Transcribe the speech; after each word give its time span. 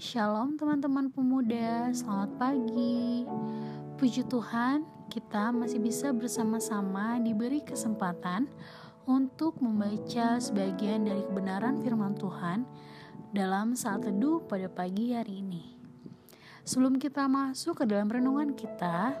Shalom 0.00 0.56
teman-teman 0.56 1.12
pemuda, 1.12 1.92
selamat 1.92 2.32
pagi. 2.40 3.28
Puji 4.00 4.24
Tuhan, 4.32 4.80
kita 5.12 5.52
masih 5.52 5.76
bisa 5.76 6.08
bersama-sama 6.08 7.20
diberi 7.20 7.60
kesempatan 7.60 8.48
untuk 9.04 9.60
membaca 9.60 10.40
sebagian 10.40 11.04
dari 11.04 11.20
kebenaran 11.20 11.84
firman 11.84 12.16
Tuhan 12.16 12.64
dalam 13.36 13.76
saat 13.76 14.08
teduh 14.08 14.40
pada 14.48 14.72
pagi 14.72 15.12
hari 15.12 15.44
ini. 15.44 15.76
Sebelum 16.64 16.96
kita 16.96 17.28
masuk 17.28 17.84
ke 17.84 17.84
dalam 17.84 18.08
renungan 18.08 18.56
kita, 18.56 19.20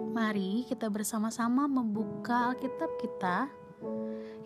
mari 0.00 0.64
kita 0.64 0.88
bersama-sama 0.88 1.68
membuka 1.68 2.56
Alkitab 2.56 2.88
kita 3.04 3.52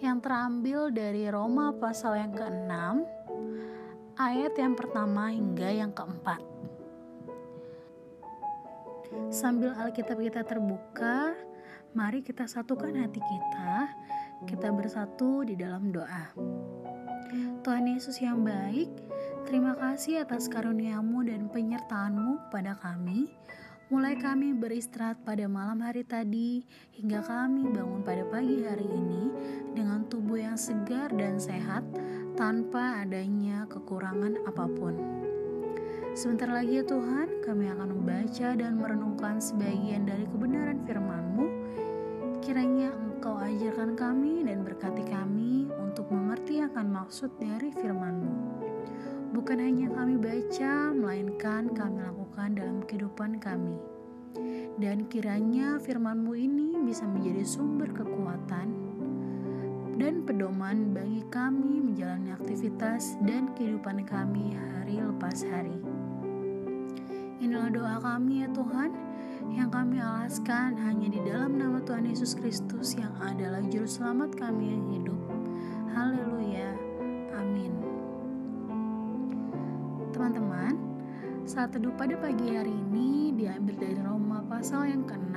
yang 0.02 0.18
terambil 0.18 0.90
dari 0.90 1.30
Roma 1.30 1.70
pasal 1.78 2.26
yang 2.26 2.34
ke-6 2.34 2.74
ayat 4.18 4.58
yang 4.58 4.74
pertama 4.74 5.30
hingga 5.30 5.70
yang 5.70 5.94
keempat. 5.94 6.42
Sambil 9.30 9.70
Alkitab 9.78 10.18
kita 10.18 10.42
terbuka, 10.42 11.32
mari 11.94 12.20
kita 12.20 12.50
satukan 12.50 12.98
hati 12.98 13.22
kita, 13.22 13.88
kita 14.50 14.68
bersatu 14.74 15.46
di 15.46 15.54
dalam 15.54 15.94
doa. 15.94 16.34
Tuhan 17.62 17.86
Yesus 17.86 18.18
yang 18.18 18.42
baik, 18.42 18.90
terima 19.46 19.78
kasih 19.78 20.26
atas 20.26 20.50
karuniamu 20.50 21.22
dan 21.22 21.46
penyertaanmu 21.46 22.50
pada 22.50 22.74
kami. 22.74 23.30
Mulai 23.88 24.20
kami 24.20 24.52
beristirahat 24.52 25.16
pada 25.24 25.48
malam 25.48 25.80
hari 25.80 26.04
tadi 26.04 26.60
hingga 26.92 27.24
kami 27.24 27.72
bangun 27.72 28.04
pada 28.04 28.20
pagi 28.28 28.60
hari 28.60 28.84
ini 28.84 29.32
dengan 29.72 30.04
tubuh 30.12 30.36
yang 30.36 30.60
segar 30.60 31.08
dan 31.16 31.40
sehat 31.40 31.80
tanpa 32.38 33.02
adanya 33.02 33.66
kekurangan 33.66 34.46
apa 34.46 34.70
pun. 34.78 34.94
Sebentar 36.14 36.46
lagi 36.46 36.78
ya 36.78 36.86
Tuhan, 36.86 37.42
kami 37.42 37.66
akan 37.66 37.98
membaca 37.98 38.54
dan 38.54 38.78
merenungkan 38.78 39.42
sebagian 39.42 40.06
dari 40.06 40.22
kebenaran 40.22 40.78
firman-Mu. 40.86 41.46
Kiranya 42.38 42.94
Engkau 42.94 43.42
ajarkan 43.42 43.98
kami 43.98 44.46
dan 44.46 44.62
berkati 44.62 45.02
kami 45.10 45.66
untuk 45.82 46.06
mengerti 46.14 46.62
akan 46.62 46.86
maksud 46.94 47.34
dari 47.42 47.74
firman-Mu. 47.74 48.34
Bukan 49.34 49.58
hanya 49.58 49.90
kami 49.90 50.14
baca, 50.14 50.94
melainkan 50.94 51.74
kami 51.74 52.06
lakukan 52.06 52.54
dalam 52.54 52.86
kehidupan 52.86 53.42
kami. 53.42 53.82
Dan 54.78 55.10
kiranya 55.10 55.82
firman-Mu 55.82 56.38
ini 56.38 56.78
bisa 56.86 57.02
menjadi 57.02 57.42
sumber 57.42 57.90
kekuatan, 57.90 58.97
dan 59.98 60.22
pedoman 60.22 60.94
bagi 60.94 61.26
kami 61.26 61.82
menjalani 61.82 62.30
aktivitas 62.30 63.18
dan 63.26 63.50
kehidupan 63.58 64.06
kami 64.06 64.54
hari 64.54 65.02
lepas 65.02 65.42
hari. 65.42 65.74
Inilah 67.42 67.66
doa 67.74 67.98
kami 67.98 68.46
ya 68.46 68.48
Tuhan, 68.54 68.94
yang 69.50 69.74
kami 69.74 69.98
alaskan 69.98 70.78
hanya 70.78 71.10
di 71.10 71.18
dalam 71.26 71.58
nama 71.58 71.82
Tuhan 71.82 72.06
Yesus 72.06 72.38
Kristus 72.38 72.94
yang 72.94 73.10
adalah 73.18 73.58
juru 73.66 73.90
selamat 73.90 74.38
kami 74.38 74.70
yang 74.70 74.84
hidup. 74.94 75.20
Haleluya. 75.90 76.70
Amin. 77.34 77.74
Teman-teman, 80.14 80.78
saat 81.42 81.74
teduh 81.74 81.90
pada 81.98 82.14
pagi 82.22 82.54
hari 82.54 82.70
ini 82.70 83.34
diambil 83.34 83.74
dari 83.82 83.98
Roma 83.98 84.46
pasal 84.46 84.94
yang 84.94 85.02
ke-6 85.02 85.34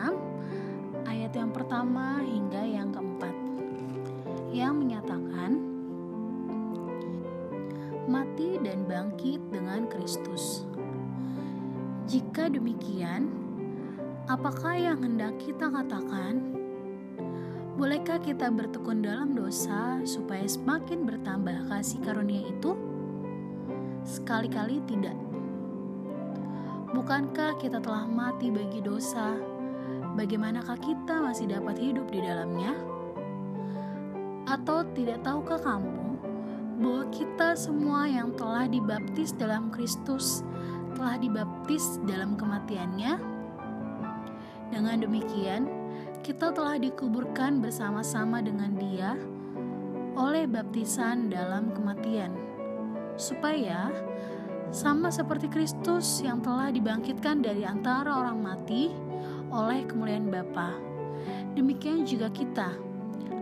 ayat 1.10 1.34
yang 1.34 1.50
pertama 1.50 2.22
hingga 2.22 2.62
yang 2.62 2.94
keempat 2.94 3.41
yang 4.52 4.84
menyatakan 4.84 5.56
mati 8.12 8.60
dan 8.60 8.84
bangkit 8.84 9.40
dengan 9.48 9.88
Kristus. 9.88 10.68
Jika 12.12 12.52
demikian, 12.52 13.32
apakah 14.28 14.76
yang 14.76 15.00
hendak 15.00 15.40
kita 15.40 15.72
katakan? 15.72 16.60
Bolehkah 17.80 18.20
kita 18.20 18.52
bertekun 18.52 19.00
dalam 19.00 19.32
dosa 19.32 20.04
supaya 20.04 20.44
semakin 20.44 21.08
bertambah 21.08 21.72
kasih 21.72 22.04
karunia 22.04 22.52
itu? 22.52 22.76
Sekali-kali 24.04 24.84
tidak. 24.86 25.16
Bukankah 26.92 27.56
kita 27.64 27.80
telah 27.80 28.04
mati 28.04 28.52
bagi 28.52 28.84
dosa? 28.84 29.40
Bagaimanakah 30.20 30.76
kita 30.84 31.24
masih 31.24 31.48
dapat 31.48 31.80
hidup 31.80 32.12
di 32.12 32.20
dalamnya? 32.20 32.91
Atau 34.50 34.86
tidak 34.98 35.22
tahukah 35.26 35.62
kamu 35.62 36.18
bahwa 36.82 37.04
kita 37.14 37.54
semua 37.54 38.10
yang 38.10 38.34
telah 38.34 38.66
dibaptis 38.66 39.38
dalam 39.38 39.70
Kristus 39.70 40.42
telah 40.98 41.18
dibaptis 41.18 42.02
dalam 42.10 42.38
kematiannya? 42.38 43.18
Dengan 44.72 44.98
demikian, 45.04 45.68
kita 46.24 46.54
telah 46.56 46.80
dikuburkan 46.80 47.60
bersama-sama 47.60 48.40
dengan 48.40 48.72
Dia 48.78 49.18
oleh 50.16 50.46
baptisan 50.48 51.32
dalam 51.32 51.72
kematian, 51.72 52.32
supaya 53.16 53.90
sama 54.72 55.12
seperti 55.12 55.52
Kristus 55.52 56.24
yang 56.24 56.40
telah 56.40 56.72
dibangkitkan 56.72 57.44
dari 57.44 57.68
antara 57.68 58.12
orang 58.16 58.40
mati 58.40 58.92
oleh 59.52 59.84
kemuliaan 59.84 60.32
Bapa. 60.32 60.76
Demikian 61.56 62.08
juga 62.08 62.32
kita 62.32 62.72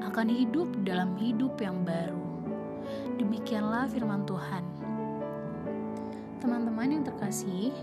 akan 0.03 0.27
hidup 0.27 0.67
dalam 0.83 1.15
hidup 1.19 1.59
yang 1.59 1.83
baru. 1.87 2.19
Demikianlah 3.19 3.87
firman 3.91 4.23
Tuhan. 4.23 4.63
Teman-teman 6.39 6.89
yang 6.99 7.03
terkasih, 7.03 7.75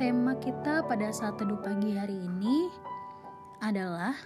tema 0.00 0.36
kita 0.40 0.84
pada 0.88 1.12
saat 1.12 1.36
teduh 1.36 1.60
pagi 1.60 1.92
hari 1.96 2.16
ini 2.16 2.72
adalah 3.60 4.16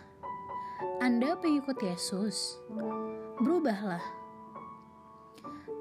Anda 1.02 1.34
pengikut 1.38 1.78
Yesus. 1.82 2.58
Berubahlah. 3.42 4.02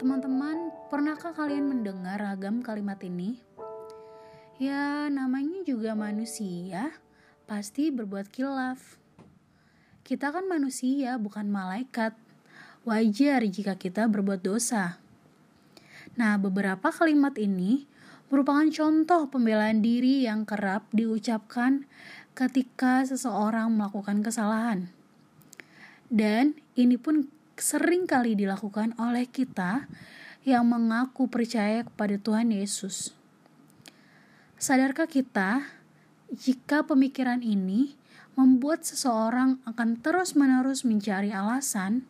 Teman-teman, 0.01 0.73
pernahkah 0.89 1.37
kalian 1.37 1.69
mendengar 1.69 2.17
ragam 2.17 2.65
kalimat 2.65 2.97
ini? 3.05 3.37
Ya, 4.57 5.09
namanya 5.09 5.61
juga 5.65 5.93
manusia, 5.93 6.89
pasti 7.45 7.93
berbuat 7.93 8.29
kilaf 8.29 9.00
kita 10.01 10.33
kan 10.33 10.45
manusia, 10.49 11.15
bukan 11.21 11.49
malaikat. 11.49 12.17
Wajar 12.81 13.45
jika 13.45 13.77
kita 13.77 14.09
berbuat 14.09 14.41
dosa. 14.41 14.97
Nah, 16.17 16.35
beberapa 16.41 16.89
kalimat 16.89 17.37
ini 17.37 17.85
merupakan 18.33 18.65
contoh 18.71 19.29
pembelaan 19.29 19.83
diri 19.85 20.25
yang 20.25 20.47
kerap 20.47 20.87
diucapkan 20.89 21.85
ketika 22.33 23.05
seseorang 23.05 23.69
melakukan 23.75 24.23
kesalahan. 24.25 24.89
Dan 26.11 26.57
ini 26.73 26.97
pun 26.97 27.27
sering 27.59 28.09
kali 28.09 28.33
dilakukan 28.33 28.97
oleh 28.97 29.29
kita 29.29 29.85
yang 30.41 30.65
mengaku 30.65 31.29
percaya 31.29 31.85
kepada 31.85 32.17
Tuhan 32.17 32.49
Yesus. 32.49 33.13
Sadarkah 34.57 35.05
kita 35.05 35.69
jika 36.31 36.87
pemikiran 36.87 37.45
ini 37.45 37.93
membuat 38.39 38.87
seseorang 38.87 39.59
akan 39.67 39.99
terus-menerus 39.99 40.87
mencari 40.87 41.35
alasan 41.35 42.07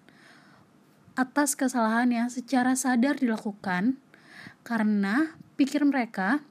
atas 1.17 1.59
kesalahan 1.59 2.09
yang 2.13 2.29
secara 2.31 2.77
sadar 2.77 3.19
dilakukan 3.19 3.99
karena 4.61 5.35
pikir 5.57 5.83
mereka 5.83 6.41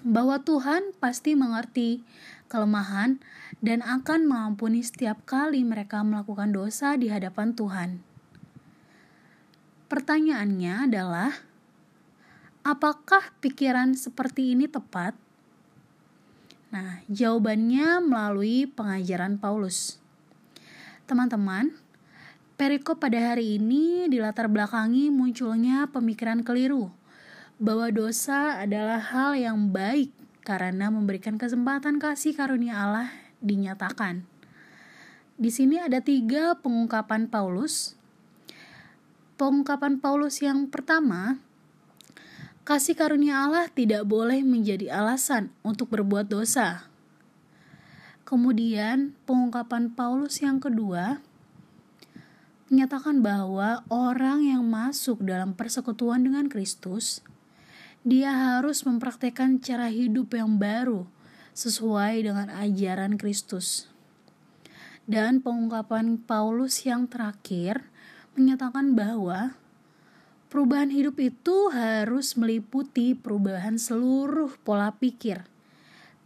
bahwa 0.00 0.40
Tuhan 0.40 0.96
pasti 0.96 1.36
mengerti 1.36 2.00
kelemahan 2.48 3.20
dan 3.60 3.84
akan 3.84 4.24
mengampuni 4.24 4.80
setiap 4.80 5.22
kali 5.28 5.60
mereka 5.62 6.00
melakukan 6.00 6.50
dosa 6.50 6.96
di 6.96 7.12
hadapan 7.12 7.52
Tuhan. 7.52 7.90
Pertanyaannya 9.90 10.86
adalah, 10.88 11.30
apakah 12.62 13.34
pikiran 13.42 13.92
seperti 13.98 14.54
ini 14.54 14.70
tepat? 14.70 15.18
Nah, 16.70 17.02
jawabannya 17.10 17.98
melalui 17.98 18.70
pengajaran 18.70 19.42
Paulus. 19.42 19.98
Teman-teman, 21.10 21.74
perikop 22.54 23.02
pada 23.02 23.18
hari 23.18 23.58
ini 23.58 24.06
dilatar 24.06 24.46
belakangi 24.46 25.10
munculnya 25.10 25.90
pemikiran 25.90 26.46
keliru 26.46 26.94
bahwa 27.58 27.90
dosa 27.90 28.62
adalah 28.62 29.02
hal 29.02 29.34
yang 29.34 29.74
baik 29.74 30.14
karena 30.46 30.94
memberikan 30.94 31.36
kesempatan 31.36 31.98
kasih 31.98 32.38
karunia 32.38 32.78
Allah 32.78 33.10
dinyatakan. 33.42 34.22
Di 35.34 35.50
sini 35.50 35.82
ada 35.82 35.98
tiga 35.98 36.54
pengungkapan 36.54 37.26
Paulus. 37.26 37.98
Pengungkapan 39.34 39.98
Paulus 39.98 40.38
yang 40.38 40.70
pertama 40.70 41.42
Kasih 42.70 42.94
karunia 42.94 43.50
Allah 43.50 43.66
tidak 43.66 44.06
boleh 44.06 44.46
menjadi 44.46 44.94
alasan 44.94 45.50
untuk 45.66 45.90
berbuat 45.90 46.30
dosa. 46.30 46.86
Kemudian, 48.22 49.10
pengungkapan 49.26 49.90
Paulus 49.90 50.38
yang 50.38 50.62
kedua 50.62 51.18
menyatakan 52.70 53.26
bahwa 53.26 53.82
orang 53.90 54.46
yang 54.46 54.62
masuk 54.62 55.18
dalam 55.18 55.50
persekutuan 55.50 56.22
dengan 56.22 56.46
Kristus 56.46 57.26
dia 58.06 58.30
harus 58.30 58.86
mempraktekkan 58.86 59.58
cara 59.58 59.90
hidup 59.90 60.30
yang 60.38 60.54
baru 60.54 61.10
sesuai 61.58 62.22
dengan 62.22 62.54
ajaran 62.54 63.18
Kristus. 63.18 63.90
Dan 65.10 65.42
pengungkapan 65.42 66.22
Paulus 66.22 66.86
yang 66.86 67.10
terakhir 67.10 67.82
menyatakan 68.38 68.94
bahwa 68.94 69.58
perubahan 70.50 70.90
hidup 70.90 71.16
itu 71.22 71.70
harus 71.70 72.34
meliputi 72.34 73.14
perubahan 73.14 73.78
seluruh 73.78 74.58
pola 74.66 74.90
pikir, 74.98 75.46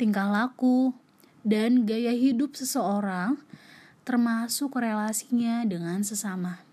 tingkah 0.00 0.26
laku, 0.32 0.96
dan 1.44 1.84
gaya 1.84 2.16
hidup 2.16 2.56
seseorang, 2.56 3.36
termasuk 4.08 4.80
relasinya 4.80 5.62
dengan 5.68 6.00
sesama. 6.00 6.64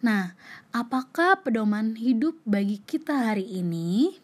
Nah, 0.00 0.32
apakah 0.72 1.44
pedoman 1.44 2.00
hidup 2.00 2.40
bagi 2.48 2.80
kita 2.80 3.28
hari 3.28 3.44
ini? 3.44 4.16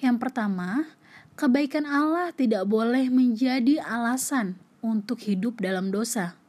Yang 0.00 0.16
pertama, 0.18 0.88
kebaikan 1.36 1.84
Allah 1.84 2.32
tidak 2.32 2.64
boleh 2.64 3.12
menjadi 3.12 3.84
alasan 3.84 4.56
untuk 4.80 5.20
hidup 5.22 5.60
dalam 5.60 5.92
dosa. 5.92 6.41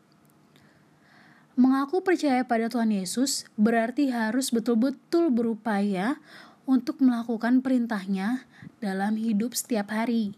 Mengaku 1.53 2.01
percaya 2.01 2.41
pada 2.50 2.65
Tuhan 2.65 2.89
Yesus 2.89 3.45
berarti 3.61 4.09
harus 4.09 4.50
betul-betul 4.50 5.29
berupaya 5.29 6.17
untuk 6.65 6.97
melakukan 6.97 7.61
perintahnya 7.61 8.50
dalam 8.81 9.13
hidup 9.21 9.53
setiap 9.53 9.94
hari. 9.94 10.33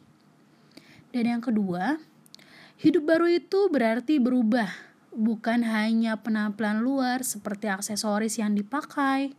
Dan 1.16 1.32
yang 1.32 1.40
kedua, 1.40 2.04
hidup 2.76 3.08
baru 3.08 3.32
itu 3.32 3.72
berarti 3.72 4.20
berubah 4.20 4.68
bukan 5.16 5.64
hanya 5.64 6.20
penampilan 6.20 6.84
luar 6.84 7.24
seperti 7.24 7.72
aksesoris 7.72 8.36
yang 8.36 8.52
dipakai, 8.52 9.32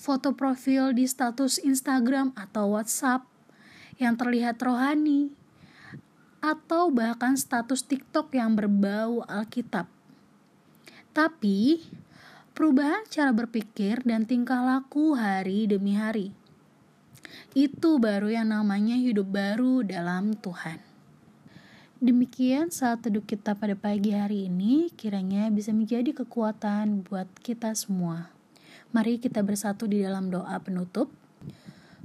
foto 0.00 0.32
profil 0.32 0.96
di 0.96 1.04
status 1.04 1.60
Instagram 1.60 2.32
atau 2.32 2.72
WhatsApp 2.72 3.28
yang 4.00 4.16
terlihat 4.16 4.56
rohani, 4.64 5.28
atau 6.40 6.88
bahkan 6.88 7.36
status 7.36 7.84
TikTok 7.84 8.32
yang 8.32 8.56
berbau 8.56 9.20
Alkitab. 9.28 9.95
Tapi, 11.16 11.80
perubahan 12.52 13.08
cara 13.08 13.32
berpikir 13.32 14.04
dan 14.04 14.28
tingkah 14.28 14.60
laku 14.60 15.16
hari 15.16 15.64
demi 15.64 15.96
hari. 15.96 16.36
Itu 17.56 17.96
baru 17.96 18.28
yang 18.28 18.52
namanya 18.52 19.00
hidup 19.00 19.32
baru 19.32 19.80
dalam 19.80 20.36
Tuhan. 20.36 20.76
Demikian 22.04 22.68
saat 22.68 23.00
teduh 23.00 23.24
kita 23.24 23.56
pada 23.56 23.72
pagi 23.72 24.12
hari 24.12 24.52
ini, 24.52 24.92
kiranya 24.92 25.48
bisa 25.48 25.72
menjadi 25.72 26.12
kekuatan 26.12 27.08
buat 27.08 27.32
kita 27.40 27.72
semua. 27.72 28.28
Mari 28.92 29.16
kita 29.16 29.40
bersatu 29.40 29.88
di 29.88 30.04
dalam 30.04 30.28
doa 30.28 30.60
penutup. 30.60 31.08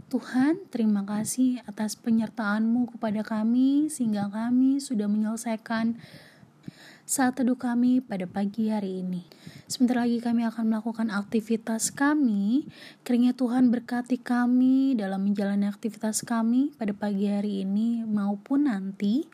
Tuhan, 0.07 0.71
terima 0.71 1.03
kasih 1.03 1.59
atas 1.67 1.99
penyertaan-Mu 1.99 2.95
kepada 2.95 3.27
kami 3.27 3.91
sehingga 3.91 4.31
kami 4.31 4.79
sudah 4.79 5.11
menyelesaikan 5.11 5.99
saat 7.11 7.35
teduh 7.35 7.59
kami 7.59 7.99
pada 7.99 8.23
pagi 8.23 8.71
hari 8.71 9.03
ini. 9.03 9.27
Sebentar 9.67 9.99
lagi 9.99 10.23
kami 10.23 10.47
akan 10.47 10.71
melakukan 10.71 11.11
aktivitas 11.11 11.91
kami. 11.91 12.71
Kiranya 13.03 13.35
Tuhan 13.35 13.67
berkati 13.67 14.15
kami 14.15 14.95
dalam 14.95 15.27
menjalani 15.27 15.67
aktivitas 15.67 16.23
kami 16.23 16.71
pada 16.79 16.95
pagi 16.95 17.27
hari 17.27 17.67
ini 17.67 18.07
maupun 18.07 18.71
nanti. 18.71 19.27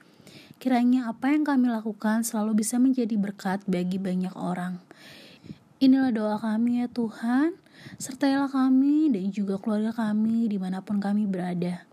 Kiranya 0.57 1.05
apa 1.05 1.29
yang 1.29 1.45
kami 1.45 1.69
lakukan 1.69 2.25
selalu 2.25 2.65
bisa 2.65 2.81
menjadi 2.81 3.13
berkat 3.13 3.61
bagi 3.69 4.01
banyak 4.01 4.33
orang. 4.33 4.81
Inilah 5.77 6.09
doa 6.09 6.41
kami 6.41 6.81
ya 6.81 6.89
Tuhan, 6.89 7.61
sertailah 8.01 8.49
kami 8.49 9.13
dan 9.13 9.29
juga 9.29 9.61
keluarga 9.61 9.93
kami 9.93 10.49
di 10.49 10.57
mana 10.57 10.81
pun 10.81 10.97
kami 10.97 11.29
berada. 11.29 11.85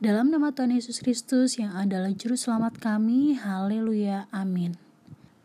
Dalam 0.00 0.32
nama 0.32 0.56
Tuhan 0.56 0.72
Yesus 0.72 1.04
Kristus 1.04 1.60
yang 1.60 1.76
adalah 1.76 2.08
Juru 2.16 2.40
Selamat 2.40 2.80
kami, 2.80 3.36
haleluya, 3.36 4.24
amin. 4.32 4.85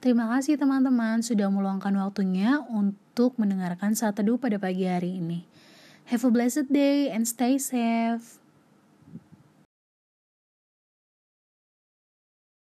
Terima 0.01 0.25
kasih 0.33 0.57
teman-teman 0.57 1.21
sudah 1.21 1.45
meluangkan 1.53 1.93
waktunya 1.93 2.57
untuk 2.73 3.37
mendengarkan 3.37 3.93
saat 3.93 4.17
teduh 4.17 4.41
pada 4.41 4.57
pagi 4.57 4.89
hari 4.89 5.21
ini. 5.21 5.45
Have 6.09 6.25
a 6.25 6.33
blessed 6.33 6.73
day 6.73 7.13
and 7.13 7.29
stay 7.29 7.61
safe. 7.61 8.40